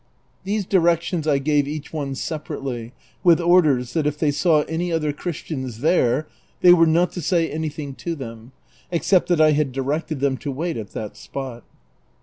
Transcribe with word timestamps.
These 0.45 0.65
directions 0.65 1.27
I 1.27 1.37
gave 1.37 1.67
each 1.67 1.93
one 1.93 2.15
separately, 2.15 2.91
with 3.23 3.39
or 3.39 3.61
ders 3.61 3.93
that 3.93 4.07
if 4.07 4.17
they 4.17 4.31
saw 4.31 4.63
any 4.63 4.91
other 4.91 5.13
Christians 5.13 5.81
there, 5.81 6.27
they 6.61 6.73
were 6.73 6.87
not 6.87 7.11
to 7.11 7.21
say 7.21 7.47
anything 7.51 7.93
to 7.97 8.15
them, 8.15 8.51
except 8.91 9.29
that 9.29 9.39
I 9.39 9.51
had 9.51 9.71
directed 9.71 10.19
them 10.19 10.37
to 10.37 10.51
wait 10.51 10.75
at 10.75 10.93
that 10.93 11.15
spot. 11.17 11.63